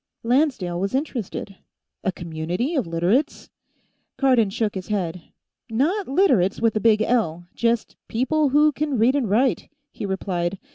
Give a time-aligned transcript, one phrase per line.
[0.23, 1.57] Lancedale was interested.
[2.03, 3.51] "A community of Literates?"
[4.17, 5.21] Cardon shook his head.
[5.69, 10.57] "Not Literates with a big L; just people who can read and write," he replied.